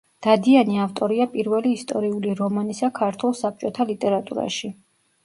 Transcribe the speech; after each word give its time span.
დადიანი 0.25 0.77
ავტორია 0.85 1.27
პირველი 1.33 1.73
ისტორიული 1.79 2.31
რომანისა 2.39 2.89
ქართულ 3.01 3.37
საბჭოთა 3.41 3.87
ლიტერატურაში. 3.91 4.73